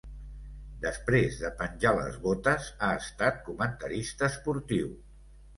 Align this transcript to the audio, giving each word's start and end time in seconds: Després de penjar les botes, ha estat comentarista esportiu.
Després 0.85 1.35
de 1.41 1.51
penjar 1.59 1.91
les 1.99 2.17
botes, 2.25 2.71
ha 2.87 2.91
estat 3.05 3.39
comentarista 3.51 4.31
esportiu. 4.33 4.91